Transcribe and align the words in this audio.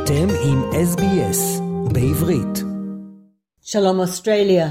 אתם 0.00 0.28
עם 0.44 0.62
SBS 0.72 1.60
בעברית. 1.92 2.62
Shalom 3.64 4.00
Australia. 4.00 4.68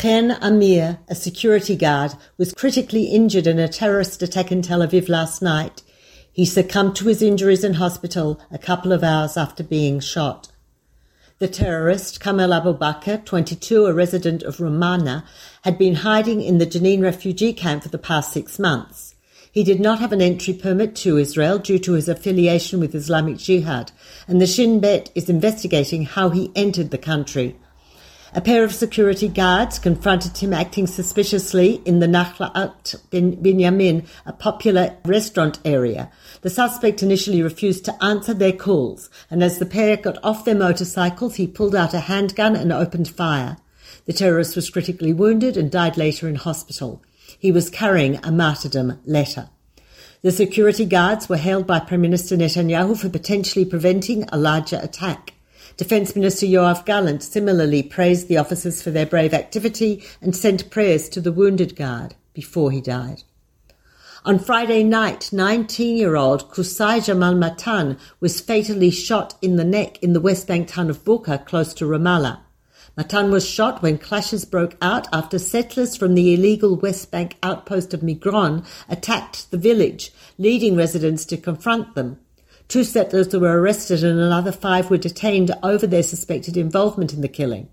Chen 0.00 0.30
Amir, 0.30 0.98
a 1.08 1.14
security 1.14 1.76
guard, 1.76 2.12
was 2.38 2.54
critically 2.60 3.04
injured 3.18 3.46
in 3.46 3.58
a 3.58 3.68
terrorist 3.68 4.22
attack 4.22 4.50
in 4.52 4.62
Tel 4.62 4.80
Aviv 4.86 5.08
last 5.08 5.42
night. 5.42 5.82
He 6.32 6.44
succumbed 6.44 6.94
to 6.96 7.08
his 7.08 7.22
injuries 7.22 7.64
in 7.64 7.74
hospital 7.74 8.40
a 8.50 8.64
couple 8.68 8.92
of 8.92 9.04
hours 9.04 9.36
after 9.36 9.62
being 9.62 10.00
shot. 10.00 10.42
The 11.40 11.48
terrorist, 11.48 12.20
Kamel 12.20 12.54
Abu 12.54 12.72
Bakr, 12.84 13.24
22, 13.24 13.86
a 13.86 13.92
resident 13.92 14.42
of 14.44 14.60
Romana, 14.60 15.24
had 15.62 15.76
been 15.76 15.96
hiding 15.96 16.40
in 16.40 16.58
the 16.58 16.70
Jenin 16.72 17.02
refugee 17.02 17.52
camp 17.52 17.82
for 17.82 17.88
the 17.88 18.06
past 18.10 18.32
six 18.32 18.58
months. 18.58 19.14
He 19.54 19.62
did 19.62 19.78
not 19.78 20.00
have 20.00 20.12
an 20.12 20.20
entry 20.20 20.52
permit 20.52 20.96
to 20.96 21.16
Israel 21.16 21.58
due 21.60 21.78
to 21.78 21.92
his 21.92 22.08
affiliation 22.08 22.80
with 22.80 22.92
Islamic 22.92 23.36
Jihad, 23.36 23.92
and 24.29 24.39
the 24.39 24.45
Shin 24.45 24.79
Bet 24.79 25.09
is 25.15 25.27
investigating 25.27 26.05
how 26.05 26.29
he 26.29 26.51
entered 26.55 26.91
the 26.91 26.99
country. 26.99 27.55
A 28.35 28.41
pair 28.41 28.63
of 28.63 28.75
security 28.75 29.27
guards 29.27 29.79
confronted 29.79 30.37
him 30.37 30.53
acting 30.53 30.85
suspiciously 30.85 31.81
in 31.83 31.97
the 31.97 32.05
Nachalat 32.05 32.95
Binyamin, 33.09 34.05
a 34.27 34.33
popular 34.33 34.95
restaurant 35.03 35.57
area. 35.65 36.11
The 36.41 36.51
suspect 36.51 37.01
initially 37.01 37.41
refused 37.41 37.85
to 37.85 38.03
answer 38.03 38.35
their 38.35 38.51
calls, 38.51 39.09
and 39.31 39.43
as 39.43 39.57
the 39.57 39.65
pair 39.65 39.97
got 39.97 40.23
off 40.23 40.45
their 40.45 40.53
motorcycles, 40.53 41.37
he 41.37 41.47
pulled 41.47 41.75
out 41.75 41.95
a 41.95 42.01
handgun 42.01 42.55
and 42.55 42.71
opened 42.71 43.09
fire. 43.09 43.57
The 44.05 44.13
terrorist 44.13 44.55
was 44.55 44.69
critically 44.69 45.11
wounded 45.11 45.57
and 45.57 45.71
died 45.71 45.97
later 45.97 46.29
in 46.29 46.35
hospital. 46.35 47.01
He 47.39 47.51
was 47.51 47.71
carrying 47.71 48.23
a 48.23 48.31
martyrdom 48.31 48.99
letter. 49.05 49.49
The 50.21 50.31
security 50.33 50.83
guards 50.83 51.29
were 51.29 51.37
hailed 51.37 51.65
by 51.65 51.79
Prime 51.79 52.01
Minister 52.01 52.35
Netanyahu 52.35 52.99
for 52.99 53.07
potentially 53.07 53.63
preventing 53.63 54.25
a 54.25 54.37
larger 54.37 54.77
attack. 54.83 55.31
Defence 55.77 56.13
Minister 56.13 56.45
Yoav 56.45 56.83
Gallant 56.85 57.23
similarly 57.23 57.81
praised 57.81 58.27
the 58.27 58.35
officers 58.35 58.81
for 58.81 58.91
their 58.91 59.05
brave 59.05 59.33
activity 59.33 60.03
and 60.21 60.35
sent 60.35 60.69
prayers 60.69 61.07
to 61.07 61.21
the 61.21 61.31
wounded 61.31 61.77
guard 61.77 62.15
before 62.33 62.69
he 62.69 62.81
died. 62.81 63.23
On 64.25 64.37
Friday 64.37 64.83
night, 64.83 65.29
19-year-old 65.31 66.51
Kusai 66.51 67.05
Jamal 67.05 67.35
Matan 67.35 67.97
was 68.19 68.41
fatally 68.41 68.91
shot 68.91 69.35
in 69.41 69.55
the 69.55 69.63
neck 69.63 70.03
in 70.03 70.11
the 70.11 70.19
West 70.19 70.47
Bank 70.47 70.67
town 70.67 70.89
of 70.89 71.05
Burqa, 71.05 71.45
close 71.45 71.73
to 71.75 71.85
Ramallah. 71.85 72.39
Matan 72.99 73.31
was 73.31 73.47
shot 73.47 73.81
when 73.81 73.97
clashes 73.97 74.43
broke 74.43 74.75
out 74.81 75.07
after 75.13 75.39
settlers 75.39 75.95
from 75.95 76.15
the 76.15 76.33
illegal 76.33 76.75
West 76.75 77.09
Bank 77.11 77.37
outpost 77.41 77.93
of 77.93 78.01
Migron 78.01 78.65
attacked 78.89 79.49
the 79.51 79.57
village, 79.57 80.11
leading 80.37 80.75
residents 80.75 81.23
to 81.27 81.37
confront 81.37 81.95
them. 81.95 82.19
Two 82.67 82.83
settlers 82.83 83.33
were 83.33 83.57
arrested 83.61 84.03
and 84.03 84.19
another 84.19 84.51
five 84.51 84.89
were 84.89 84.97
detained 84.97 85.49
over 85.63 85.87
their 85.87 86.03
suspected 86.03 86.57
involvement 86.57 87.13
in 87.13 87.21
the 87.21 87.29
killing. 87.29 87.69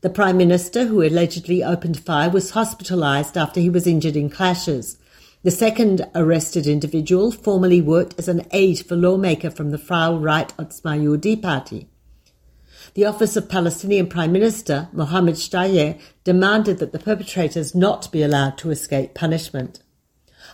The 0.00 0.08
Prime 0.08 0.38
Minister, 0.38 0.86
who 0.86 1.02
allegedly 1.02 1.62
opened 1.62 2.00
fire, 2.00 2.30
was 2.30 2.52
hospitalized 2.52 3.36
after 3.36 3.60
he 3.60 3.68
was 3.68 3.86
injured 3.86 4.16
in 4.16 4.30
clashes. 4.30 4.96
The 5.42 5.50
second 5.50 6.08
arrested 6.14 6.66
individual 6.66 7.30
formerly 7.30 7.82
worked 7.82 8.18
as 8.18 8.26
an 8.26 8.46
aide 8.52 8.86
for 8.86 8.96
lawmaker 8.96 9.50
from 9.50 9.70
the 9.70 9.76
far 9.76 10.16
right 10.16 10.48
Otzma 10.56 10.98
Yehudi 10.98 11.42
party. 11.42 11.88
The 12.94 13.06
Office 13.06 13.36
of 13.36 13.48
Palestinian 13.48 14.06
Prime 14.06 14.32
Minister, 14.32 14.88
Mohammed 14.92 15.36
Shtayyeh, 15.36 15.98
demanded 16.24 16.76
that 16.78 16.92
the 16.92 16.98
perpetrators 16.98 17.74
not 17.74 18.12
be 18.12 18.22
allowed 18.22 18.58
to 18.58 18.70
escape 18.70 19.14
punishment. 19.14 19.80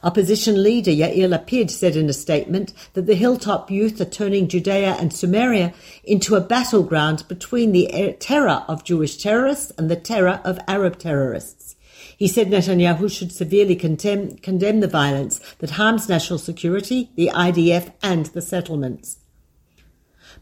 Opposition 0.04 0.62
leader 0.62 0.92
Yair 0.92 1.28
Lapid 1.28 1.68
said 1.68 1.96
in 1.96 2.08
a 2.08 2.12
statement 2.12 2.72
that 2.92 3.06
the 3.06 3.16
hilltop 3.16 3.72
youth 3.72 4.00
are 4.00 4.04
turning 4.04 4.46
Judea 4.46 4.96
and 5.00 5.12
Samaria 5.12 5.74
into 6.04 6.36
a 6.36 6.40
battleground 6.40 7.26
between 7.26 7.72
the 7.72 8.16
terror 8.20 8.64
of 8.68 8.84
Jewish 8.84 9.16
terrorists 9.16 9.72
and 9.76 9.90
the 9.90 9.96
terror 9.96 10.40
of 10.44 10.60
Arab 10.68 11.00
terrorists. 11.00 11.74
He 12.16 12.28
said 12.28 12.50
Netanyahu 12.50 13.10
should 13.10 13.32
severely 13.32 13.74
condemn, 13.74 14.36
condemn 14.36 14.78
the 14.78 14.86
violence 14.86 15.40
that 15.58 15.70
harms 15.70 16.08
national 16.08 16.38
security, 16.38 17.10
the 17.16 17.32
IDF, 17.34 17.92
and 18.00 18.26
the 18.26 18.42
settlements. 18.42 19.18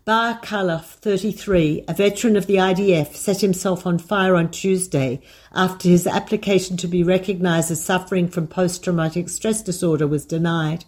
Bar 0.06 0.39
Khalaf, 0.39 0.84
33, 1.00 1.87
a 1.89 1.93
veteran 1.93 2.37
of 2.37 2.47
the 2.47 2.59
IDF, 2.59 3.17
set 3.17 3.41
himself 3.41 3.84
on 3.84 3.99
fire 3.99 4.37
on 4.37 4.53
Tuesday 4.53 5.21
after 5.53 5.89
his 5.89 6.06
application 6.06 6.77
to 6.77 6.87
be 6.87 7.03
recognised 7.03 7.72
as 7.72 7.83
suffering 7.83 8.28
from 8.28 8.47
post 8.47 8.84
traumatic 8.84 9.28
stress 9.28 9.62
disorder 9.62 10.06
was 10.06 10.25
denied. 10.25 10.84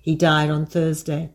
He 0.00 0.14
died 0.14 0.50
on 0.50 0.66
Thursday. 0.66 1.30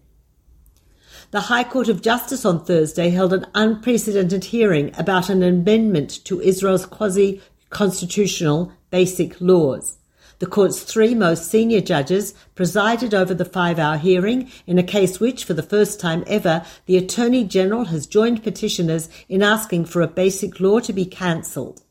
The 1.31 1.51
High 1.51 1.65
Court 1.65 1.89
of 1.89 2.01
Justice 2.01 2.45
on 2.45 2.63
Thursday 2.63 3.09
held 3.09 3.33
an 3.33 3.47
unprecedented 3.53 4.45
hearing 4.45 4.97
about 4.97 5.27
an 5.27 5.43
amendment 5.43 6.23
to 6.23 6.39
Israel's 6.39 6.85
quasi 6.85 7.41
constitutional 7.69 8.71
basic 8.91 9.41
laws. 9.41 9.97
The 10.39 10.45
court's 10.45 10.83
three 10.83 11.15
most 11.15 11.49
senior 11.49 11.79
judges 11.79 12.33
presided 12.55 13.13
over 13.13 13.33
the 13.33 13.45
five 13.45 13.79
hour 13.79 13.97
hearing 13.97 14.51
in 14.67 14.77
a 14.77 14.83
case 14.83 15.19
which, 15.19 15.45
for 15.45 15.53
the 15.53 15.63
first 15.63 15.99
time 15.99 16.25
ever, 16.27 16.65
the 16.87 16.97
Attorney 16.97 17.45
General 17.45 17.85
has 17.85 18.05
joined 18.05 18.43
petitioners 18.43 19.07
in 19.29 19.41
asking 19.41 19.85
for 19.85 20.01
a 20.01 20.07
basic 20.07 20.59
law 20.59 20.79
to 20.79 20.91
be 20.91 21.05
cancelled. 21.05 21.83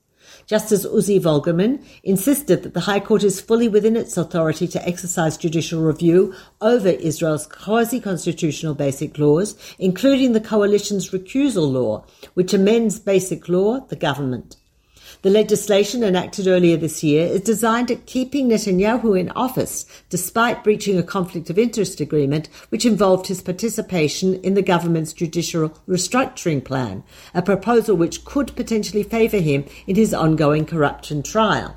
Justice 0.46 0.84
Uzi 0.84 1.18
Vogelman 1.18 1.82
insisted 2.02 2.62
that 2.62 2.74
the 2.74 2.80
High 2.80 3.00
Court 3.00 3.22
is 3.22 3.40
fully 3.40 3.66
within 3.66 3.96
its 3.96 4.18
authority 4.18 4.66
to 4.68 4.86
exercise 4.86 5.38
judicial 5.38 5.80
review 5.80 6.34
over 6.60 6.88
Israel's 6.88 7.46
quasi-constitutional 7.46 8.74
basic 8.74 9.18
laws, 9.18 9.56
including 9.78 10.32
the 10.32 10.40
coalition's 10.40 11.10
recusal 11.10 11.72
law, 11.72 12.04
which 12.34 12.52
amends 12.52 12.98
basic 12.98 13.48
law, 13.48 13.80
the 13.86 13.96
government. 13.96 14.56
The 15.24 15.30
legislation 15.30 16.04
enacted 16.04 16.46
earlier 16.46 16.76
this 16.76 17.02
year 17.02 17.24
is 17.26 17.40
designed 17.40 17.90
at 17.90 18.04
keeping 18.04 18.50
Netanyahu 18.50 19.18
in 19.18 19.30
office 19.30 19.86
despite 20.10 20.62
breaching 20.62 20.98
a 20.98 21.02
conflict 21.02 21.48
of 21.48 21.58
interest 21.58 21.98
agreement 21.98 22.50
which 22.68 22.84
involved 22.84 23.28
his 23.28 23.40
participation 23.40 24.34
in 24.42 24.52
the 24.52 24.60
government's 24.60 25.14
judicial 25.14 25.70
restructuring 25.88 26.62
plan, 26.62 27.04
a 27.32 27.40
proposal 27.40 27.96
which 27.96 28.26
could 28.26 28.54
potentially 28.54 29.02
favour 29.02 29.38
him 29.38 29.64
in 29.86 29.96
his 29.96 30.12
ongoing 30.12 30.66
corruption 30.66 31.22
trial. 31.22 31.74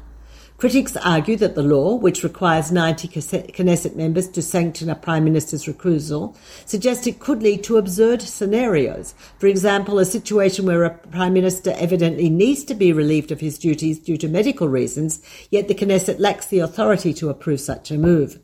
Critics 0.58 0.98
argue 0.98 1.36
that 1.36 1.54
the 1.54 1.62
law, 1.62 1.94
which 1.94 2.24
requires 2.24 2.72
90 2.72 3.10
Knesset 3.10 3.96
members 3.96 4.28
to 4.30 4.42
sanction 4.42 4.90
a 4.90 4.96
Prime 4.96 5.24
Minister's 5.24 5.66
recusal, 5.66 6.36
suggests 6.66 7.06
it 7.06 7.20
could 7.20 7.44
lead 7.44 7.64
to 7.66 7.78
absurd 7.78 8.24
scenarios. 8.24 9.14
For 9.38 9.46
example, 9.46 10.00
a 10.00 10.06
situation 10.06 10.66
where 10.66 10.84
a 10.84 10.90
Prime 10.90 11.34
Minister 11.34 11.76
evidently 11.78 12.32
needs 12.32 12.64
to 12.64 12.74
be 12.74 12.92
relieved 12.92 13.32
of 13.32 13.40
his 13.40 13.60
duties 13.60 14.00
due 14.00 14.18
to 14.18 14.28
medical 14.28 14.68
reasons, 14.68 15.22
yet 15.52 15.68
the 15.68 15.76
Knesset 15.76 16.20
lacks 16.20 16.48
the 16.48 16.58
authority 16.58 17.14
to 17.14 17.30
approve 17.30 17.62
such 17.62 17.92
a 17.92 17.98
move. 18.00 18.40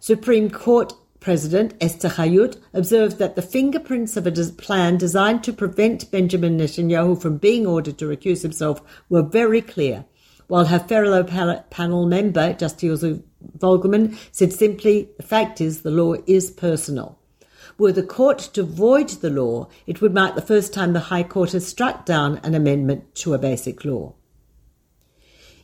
Supreme 0.00 0.50
Court 0.50 0.94
President 1.20 1.74
Esther 1.80 2.08
Chayut 2.08 2.60
observed 2.72 3.18
that 3.18 3.36
the 3.36 3.40
fingerprints 3.40 4.16
of 4.16 4.26
a 4.26 4.32
plan 4.58 4.98
designed 4.98 5.44
to 5.44 5.52
prevent 5.52 6.10
Benjamin 6.10 6.58
Netanyahu 6.58 7.22
from 7.22 7.38
being 7.38 7.66
ordered 7.66 7.98
to 7.98 8.04
recuse 8.04 8.42
himself 8.42 8.82
were 9.08 9.22
very 9.22 9.62
clear 9.62 10.06
while 10.54 10.66
her 10.66 10.78
fellow 10.78 11.24
panel 11.24 12.06
member, 12.06 12.52
Justice 12.52 13.02
Vogelman, 13.58 14.16
said 14.30 14.52
simply, 14.52 15.08
the 15.16 15.24
fact 15.24 15.60
is 15.60 15.82
the 15.82 15.90
law 15.90 16.14
is 16.28 16.52
personal. 16.52 17.18
Were 17.76 17.90
the 17.90 18.04
court 18.04 18.38
to 18.52 18.62
void 18.62 19.08
the 19.08 19.30
law, 19.30 19.66
it 19.88 20.00
would 20.00 20.14
mark 20.14 20.36
the 20.36 20.40
first 20.40 20.72
time 20.72 20.92
the 20.92 21.10
High 21.10 21.24
Court 21.24 21.50
has 21.50 21.66
struck 21.66 22.06
down 22.06 22.38
an 22.44 22.54
amendment 22.54 23.16
to 23.16 23.34
a 23.34 23.38
basic 23.38 23.84
law. 23.84 24.14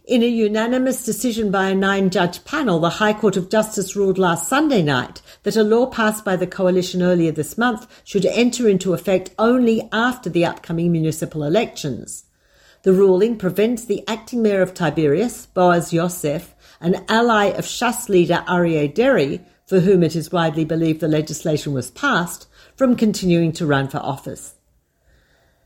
In 0.06 0.24
a 0.24 0.26
unanimous 0.26 1.04
decision 1.04 1.52
by 1.52 1.68
a 1.68 1.74
nine 1.76 2.10
judge 2.10 2.44
panel, 2.44 2.80
the 2.80 2.90
High 2.90 3.12
Court 3.12 3.36
of 3.36 3.48
Justice 3.48 3.94
ruled 3.94 4.18
last 4.18 4.48
Sunday 4.48 4.82
night 4.82 5.22
that 5.44 5.54
a 5.54 5.62
law 5.62 5.86
passed 5.86 6.24
by 6.24 6.34
the 6.34 6.48
coalition 6.48 7.00
earlier 7.00 7.30
this 7.30 7.56
month 7.56 7.86
should 8.02 8.26
enter 8.26 8.68
into 8.68 8.92
effect 8.92 9.30
only 9.38 9.88
after 9.92 10.28
the 10.28 10.44
upcoming 10.44 10.90
municipal 10.90 11.44
elections. 11.44 12.24
The 12.82 12.92
ruling 12.94 13.36
prevents 13.36 13.84
the 13.84 14.02
acting 14.08 14.42
mayor 14.42 14.62
of 14.62 14.72
Tiberias, 14.72 15.46
Boaz 15.52 15.92
Yosef, 15.92 16.54
an 16.80 17.04
ally 17.08 17.46
of 17.46 17.66
Shas 17.66 18.08
leader 18.08 18.42
Aryeh 18.48 18.94
Deri, 18.94 19.42
for 19.66 19.80
whom 19.80 20.02
it 20.02 20.16
is 20.16 20.32
widely 20.32 20.64
believed 20.64 21.00
the 21.00 21.08
legislation 21.08 21.74
was 21.74 21.90
passed, 21.90 22.48
from 22.76 22.96
continuing 22.96 23.52
to 23.52 23.66
run 23.66 23.88
for 23.88 23.98
office. 23.98 24.54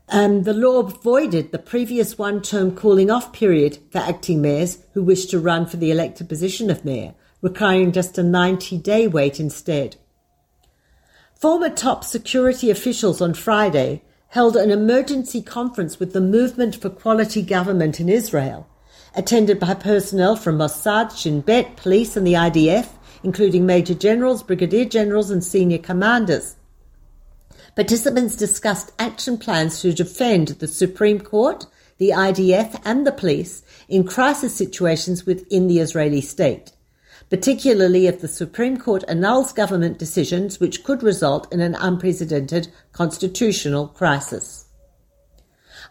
Um, 0.09 0.43
the 0.43 0.53
law 0.53 0.83
voided 0.83 1.51
the 1.51 1.57
previous 1.57 2.17
one 2.17 2.41
term 2.41 2.75
cooling 2.75 3.09
off 3.09 3.31
period 3.31 3.79
for 3.91 3.99
acting 3.99 4.41
mayors 4.41 4.79
who 4.93 5.01
wished 5.01 5.29
to 5.29 5.39
run 5.39 5.65
for 5.65 5.77
the 5.77 5.91
elected 5.91 6.27
position 6.27 6.69
of 6.69 6.83
mayor, 6.83 7.15
requiring 7.41 7.93
just 7.93 8.17
a 8.17 8.23
90 8.23 8.77
day 8.79 9.07
wait 9.07 9.39
instead. 9.39 9.95
Former 11.33 11.69
top 11.69 12.03
security 12.03 12.69
officials 12.69 13.21
on 13.21 13.33
Friday 13.33 14.03
held 14.35 14.57
an 14.57 14.69
emergency 14.69 15.41
conference 15.41 15.97
with 15.97 16.11
the 16.11 16.19
Movement 16.19 16.75
for 16.75 16.89
Quality 16.89 17.41
Government 17.41 18.01
in 18.01 18.09
Israel, 18.09 18.67
attended 19.15 19.61
by 19.61 19.73
personnel 19.73 20.35
from 20.35 20.57
Mossad, 20.57 21.17
Shin 21.17 21.39
Bet, 21.39 21.77
police, 21.77 22.17
and 22.17 22.27
the 22.27 22.33
IDF, 22.33 22.89
including 23.23 23.65
major 23.65 23.93
generals, 23.93 24.43
brigadier 24.43 24.83
generals, 24.83 25.31
and 25.31 25.41
senior 25.41 25.77
commanders. 25.77 26.57
Participants 27.77 28.35
discussed 28.35 28.91
action 28.99 29.37
plans 29.37 29.79
to 29.79 29.93
defend 29.93 30.49
the 30.49 30.67
Supreme 30.67 31.21
Court, 31.21 31.65
the 31.97 32.09
IDF, 32.09 32.81
and 32.83 33.07
the 33.07 33.13
police 33.13 33.63
in 33.87 34.05
crisis 34.05 34.53
situations 34.53 35.25
within 35.25 35.69
the 35.69 35.79
Israeli 35.79 36.19
state, 36.19 36.73
particularly 37.29 38.07
if 38.07 38.21
the 38.21 38.27
Supreme 38.27 38.77
Court 38.77 39.03
annuls 39.07 39.51
government 39.51 39.97
decisions 39.97 40.59
which 40.59 40.83
could 40.83 41.01
result 41.01 41.51
in 41.51 41.59
an 41.59 41.75
unprecedented 41.75 42.67
constitutional 42.91 43.87
crisis. 43.87 44.65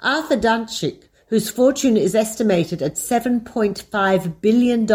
Arthur 0.03 0.37
Dantchik, 0.37 1.09
whose 1.29 1.51
fortune 1.51 1.97
is 1.97 2.15
estimated 2.15 2.83
at 2.83 2.95
$7.5 2.95 4.41
billion 4.41 4.93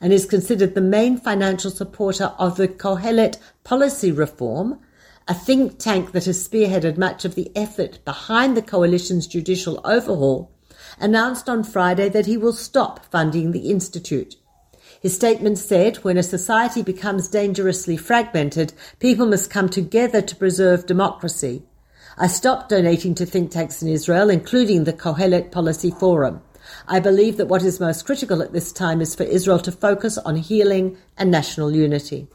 and 0.00 0.12
is 0.12 0.26
considered 0.26 0.74
the 0.74 0.80
main 0.80 1.16
financial 1.16 1.70
supporter 1.70 2.32
of 2.38 2.56
the 2.56 2.68
Kohelet 2.68 3.38
Policy 3.64 4.12
Forum, 4.12 4.80
a 5.28 5.34
think 5.34 5.78
tank 5.78 6.12
that 6.12 6.24
has 6.24 6.46
spearheaded 6.46 6.98
much 6.98 7.24
of 7.24 7.36
the 7.36 7.50
effort 7.56 8.04
behind 8.04 8.56
the 8.56 8.62
coalition's 8.62 9.26
judicial 9.26 9.80
overhaul, 9.84 10.50
announced 10.98 11.48
on 11.48 11.62
Friday 11.62 12.08
that 12.08 12.26
he 12.26 12.36
will 12.36 12.52
stop 12.52 13.06
funding 13.06 13.52
the 13.52 13.70
institute. 13.70 14.36
His 15.02 15.16
statement 15.16 15.58
said, 15.58 15.96
when 15.96 16.16
a 16.16 16.22
society 16.22 16.80
becomes 16.80 17.26
dangerously 17.26 17.96
fragmented, 17.96 18.72
people 19.00 19.26
must 19.26 19.50
come 19.50 19.68
together 19.68 20.22
to 20.22 20.36
preserve 20.36 20.86
democracy. 20.86 21.64
I 22.16 22.28
stopped 22.28 22.68
donating 22.68 23.16
to 23.16 23.26
think 23.26 23.50
tanks 23.50 23.82
in 23.82 23.88
Israel, 23.88 24.30
including 24.30 24.84
the 24.84 24.92
Kohelet 24.92 25.50
Policy 25.50 25.90
Forum. 25.90 26.40
I 26.86 27.00
believe 27.00 27.36
that 27.38 27.48
what 27.48 27.64
is 27.64 27.80
most 27.80 28.06
critical 28.06 28.42
at 28.42 28.52
this 28.52 28.70
time 28.70 29.00
is 29.00 29.16
for 29.16 29.24
Israel 29.24 29.58
to 29.60 29.72
focus 29.72 30.18
on 30.18 30.36
healing 30.36 30.96
and 31.18 31.32
national 31.32 31.74
unity. 31.74 32.28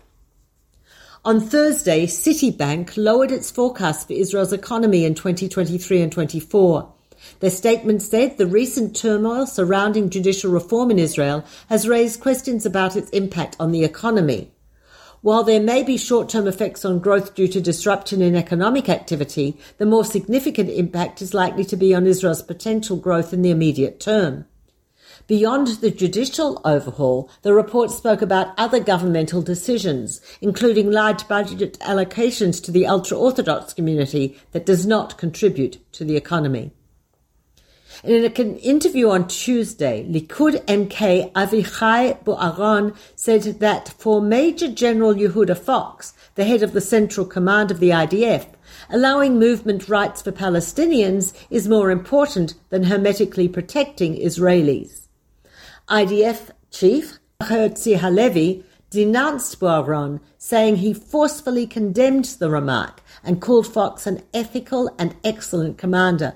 On 1.23 1.39
Thursday, 1.39 2.05
Citibank 2.05 2.97
lowered 2.97 3.31
its 3.31 3.49
forecast 3.49 4.07
for 4.07 4.13
Israel's 4.13 4.51
economy 4.51 5.05
in 5.05 5.15
2023 5.15 6.01
and 6.01 6.11
24. 6.11 6.93
Their 7.39 7.49
statement 7.49 8.01
said 8.01 8.37
the 8.37 8.47
recent 8.47 8.95
turmoil 8.95 9.45
surrounding 9.45 10.09
judicial 10.09 10.51
reform 10.51 10.91
in 10.91 10.99
Israel 10.99 11.43
has 11.69 11.87
raised 11.87 12.19
questions 12.19 12.65
about 12.65 12.95
its 12.95 13.09
impact 13.11 13.55
on 13.59 13.71
the 13.71 13.83
economy. 13.83 14.51
While 15.21 15.43
there 15.43 15.59
may 15.59 15.83
be 15.83 15.97
short 15.97 16.29
term 16.29 16.47
effects 16.47 16.85
on 16.85 16.99
growth 16.99 17.35
due 17.35 17.47
to 17.47 17.59
disruption 17.59 18.21
in 18.21 18.35
economic 18.35 18.87
activity, 18.87 19.57
the 19.77 19.85
more 19.85 20.05
significant 20.05 20.69
impact 20.69 21.21
is 21.21 21.33
likely 21.33 21.65
to 21.65 21.75
be 21.75 21.93
on 21.93 22.05
Israel's 22.05 22.43
potential 22.43 22.97
growth 22.97 23.33
in 23.33 23.41
the 23.41 23.51
immediate 23.51 23.99
term. 23.99 24.45
Beyond 25.27 25.67
the 25.81 25.91
judicial 25.91 26.61
overhaul, 26.63 27.29
the 27.41 27.53
report 27.53 27.91
spoke 27.91 28.21
about 28.21 28.53
other 28.57 28.79
governmental 28.79 29.41
decisions, 29.41 30.21
including 30.39 30.91
large 30.91 31.27
budget 31.27 31.77
allocations 31.79 32.63
to 32.63 32.71
the 32.71 32.87
ultra 32.87 33.17
Orthodox 33.17 33.73
community 33.73 34.37
that 34.53 34.65
does 34.65 34.85
not 34.85 35.17
contribute 35.17 35.79
to 35.91 36.05
the 36.05 36.15
economy. 36.15 36.71
In 38.03 38.25
an 38.25 38.57
interview 38.57 39.09
on 39.09 39.27
Tuesday, 39.27 40.05
Likud 40.07 40.63
MK 40.65 41.31
Avichai 41.31 42.23
Boaron 42.23 42.95
said 43.15 43.59
that 43.59 43.89
for 43.97 44.21
Major 44.21 44.71
General 44.71 45.15
Yehuda 45.15 45.57
Fox, 45.57 46.13
the 46.35 46.43
head 46.43 46.61
of 46.61 46.73
the 46.73 46.81
Central 46.81 47.25
Command 47.25 47.71
of 47.71 47.79
the 47.79 47.89
IDF, 47.89 48.45
allowing 48.91 49.39
movement 49.39 49.89
rights 49.89 50.21
for 50.21 50.31
Palestinians 50.31 51.33
is 51.49 51.67
more 51.67 51.89
important 51.89 52.53
than 52.69 52.83
hermetically 52.83 53.47
protecting 53.47 54.15
Israelis. 54.15 55.07
IDF 55.89 56.51
chief 56.69 57.17
Herzi 57.41 57.97
Halevi 57.97 58.63
denounced 58.91 59.59
Boaron, 59.59 60.19
saying 60.37 60.77
he 60.77 60.93
forcefully 60.93 61.65
condemned 61.65 62.25
the 62.25 62.51
remark 62.51 63.01
and 63.23 63.41
called 63.41 63.65
Fox 63.65 64.05
an 64.05 64.21
ethical 64.35 64.93
and 64.99 65.15
excellent 65.23 65.79
commander. 65.79 66.35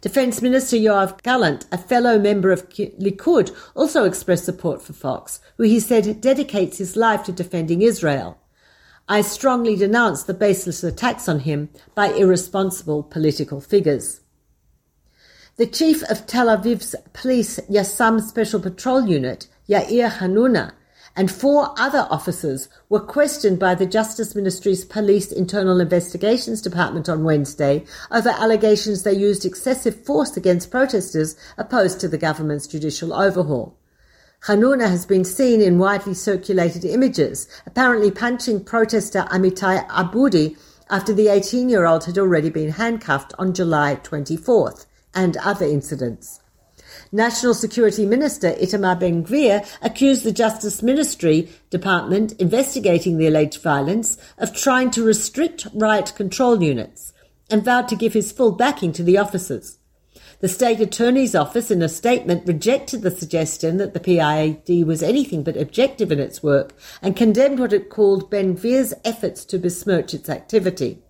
Defence 0.00 0.42
Minister 0.42 0.76
Yoav 0.76 1.22
Gallant, 1.22 1.66
a 1.72 1.78
fellow 1.78 2.18
member 2.18 2.50
of 2.50 2.68
Likud, 2.68 3.54
also 3.74 4.04
expressed 4.04 4.44
support 4.44 4.82
for 4.82 4.92
Fox, 4.92 5.40
who 5.56 5.64
he 5.64 5.80
said 5.80 6.20
dedicates 6.20 6.78
his 6.78 6.96
life 6.96 7.24
to 7.24 7.32
defending 7.32 7.82
Israel. 7.82 8.38
I 9.08 9.20
strongly 9.20 9.76
denounce 9.76 10.22
the 10.22 10.34
baseless 10.34 10.82
attacks 10.82 11.28
on 11.28 11.40
him 11.40 11.68
by 11.94 12.08
irresponsible 12.08 13.02
political 13.02 13.60
figures. 13.60 14.20
The 15.56 15.66
chief 15.66 16.02
of 16.04 16.26
Tel 16.26 16.46
Aviv's 16.46 16.96
police 17.12 17.60
Yassam 17.70 18.20
Special 18.20 18.60
Patrol 18.60 19.06
Unit, 19.06 19.46
Yair 19.68 20.10
Hanuna, 20.10 20.72
and 21.16 21.30
four 21.30 21.74
other 21.78 22.06
officers 22.10 22.68
were 22.88 23.00
questioned 23.00 23.58
by 23.58 23.74
the 23.74 23.86
Justice 23.86 24.34
Ministry's 24.34 24.84
Police 24.84 25.30
Internal 25.30 25.80
Investigations 25.80 26.60
Department 26.60 27.08
on 27.08 27.24
Wednesday 27.24 27.84
over 28.10 28.30
allegations 28.30 29.02
they 29.02 29.12
used 29.12 29.44
excessive 29.44 30.04
force 30.04 30.36
against 30.36 30.70
protesters 30.70 31.36
opposed 31.56 32.00
to 32.00 32.08
the 32.08 32.18
government's 32.18 32.66
judicial 32.66 33.12
overhaul. 33.12 33.76
Hanuna 34.46 34.88
has 34.88 35.06
been 35.06 35.24
seen 35.24 35.62
in 35.62 35.78
widely 35.78 36.14
circulated 36.14 36.84
images, 36.84 37.48
apparently 37.64 38.10
punching 38.10 38.64
protester 38.64 39.26
Amitai 39.30 39.88
Aboudi 39.88 40.58
after 40.90 41.14
the 41.14 41.28
18 41.28 41.68
year 41.68 41.86
old 41.86 42.04
had 42.04 42.18
already 42.18 42.50
been 42.50 42.72
handcuffed 42.72 43.32
on 43.38 43.54
July 43.54 43.96
24th, 44.02 44.86
and 45.14 45.36
other 45.38 45.64
incidents. 45.64 46.40
National 47.14 47.54
Security 47.54 48.04
Minister 48.04 48.54
Itamar 48.54 48.98
Ben 48.98 49.24
Gvir 49.24 49.64
accused 49.80 50.24
the 50.24 50.32
Justice 50.32 50.82
Ministry 50.82 51.48
Department 51.70 52.32
investigating 52.40 53.18
the 53.18 53.28
alleged 53.28 53.62
violence 53.62 54.18
of 54.36 54.52
trying 54.52 54.90
to 54.90 55.04
restrict 55.04 55.68
riot 55.72 56.12
control 56.16 56.60
units 56.60 57.12
and 57.48 57.64
vowed 57.64 57.86
to 57.86 57.94
give 57.94 58.14
his 58.14 58.32
full 58.32 58.50
backing 58.50 58.92
to 58.94 59.04
the 59.04 59.16
officers. 59.16 59.78
The 60.40 60.48
State 60.48 60.80
Attorney's 60.80 61.36
Office, 61.36 61.70
in 61.70 61.82
a 61.82 61.88
statement, 61.88 62.48
rejected 62.48 63.02
the 63.02 63.12
suggestion 63.12 63.76
that 63.76 63.94
the 63.94 64.00
PID 64.00 64.84
was 64.84 65.00
anything 65.00 65.44
but 65.44 65.56
objective 65.56 66.10
in 66.10 66.18
its 66.18 66.42
work 66.42 66.74
and 67.00 67.14
condemned 67.14 67.60
what 67.60 67.72
it 67.72 67.90
called 67.90 68.28
Ben 68.28 68.56
Gvir's 68.56 68.92
efforts 69.04 69.44
to 69.44 69.58
besmirch 69.58 70.14
its 70.14 70.28
activity. 70.28 71.03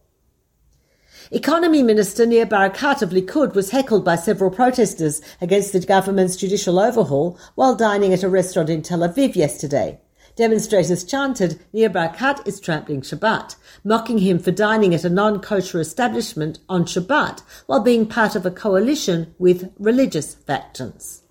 Economy 1.31 1.82
Minister 1.82 2.26
Nir 2.26 2.44
Barakat 2.44 3.00
of 3.00 3.09
Likud 3.09 3.55
was 3.55 3.71
heckled 3.71 4.05
by 4.05 4.15
several 4.15 4.50
protesters 4.50 5.23
against 5.41 5.73
the 5.73 5.81
government's 5.81 6.37
judicial 6.37 6.79
overhaul 6.79 7.38
while 7.55 7.75
dining 7.75 8.12
at 8.12 8.23
a 8.23 8.29
restaurant 8.29 8.69
in 8.69 8.82
Tel 8.82 8.99
Aviv 8.99 9.35
yesterday. 9.35 9.99
Demonstrators 10.37 11.03
chanted, 11.03 11.59
Nir 11.73 11.88
Barakat 11.88 12.47
is 12.47 12.61
trampling 12.61 13.00
Shabbat, 13.00 13.56
mocking 13.84 14.19
him 14.19 14.39
for 14.39 14.51
dining 14.51 14.94
at 14.94 15.05
a 15.05 15.08
non-kosher 15.08 15.81
establishment 15.81 16.58
on 16.69 16.84
Shabbat 16.84 17.43
while 17.67 17.81
being 17.81 18.06
part 18.06 18.37
of 18.37 18.44
a 18.44 18.51
coalition 18.51 19.34
with 19.39 19.72
religious 19.79 20.34
factions. 20.34 21.22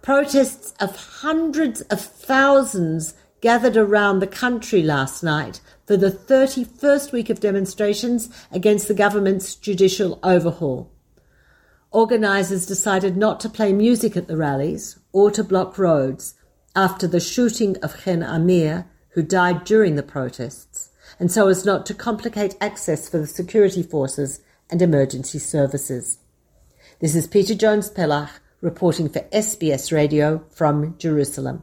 Protests 0.00 0.72
of 0.80 0.96
hundreds 0.96 1.82
of 1.82 2.00
thousands 2.00 3.14
gathered 3.46 3.76
around 3.76 4.18
the 4.18 4.26
country 4.26 4.82
last 4.82 5.22
night 5.22 5.60
for 5.86 5.96
the 5.96 6.10
31st 6.10 7.12
week 7.12 7.30
of 7.30 7.38
demonstrations 7.38 8.28
against 8.50 8.88
the 8.88 8.92
government's 8.92 9.54
judicial 9.54 10.18
overhaul. 10.24 10.90
Organisers 11.92 12.66
decided 12.66 13.16
not 13.16 13.38
to 13.38 13.48
play 13.48 13.72
music 13.72 14.16
at 14.16 14.26
the 14.26 14.36
rallies 14.36 14.98
or 15.12 15.30
to 15.30 15.44
block 15.44 15.78
roads 15.78 16.34
after 16.74 17.06
the 17.06 17.20
shooting 17.20 17.76
of 17.84 18.02
Chen 18.02 18.24
Amir, 18.24 18.84
who 19.10 19.22
died 19.22 19.62
during 19.62 19.94
the 19.94 20.02
protests, 20.02 20.90
and 21.20 21.30
so 21.30 21.46
as 21.46 21.64
not 21.64 21.86
to 21.86 21.94
complicate 21.94 22.56
access 22.60 23.08
for 23.08 23.18
the 23.18 23.28
security 23.28 23.84
forces 23.84 24.40
and 24.70 24.82
emergency 24.82 25.38
services. 25.38 26.18
This 26.98 27.14
is 27.14 27.28
Peta 27.28 27.54
Jones 27.54 27.90
Pellach 27.90 28.40
reporting 28.60 29.08
for 29.08 29.20
SBS 29.30 29.92
Radio 29.92 30.44
from 30.50 30.98
Jerusalem. 30.98 31.62